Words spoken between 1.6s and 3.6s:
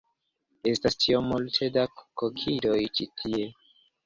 da kokidoj ĉi tie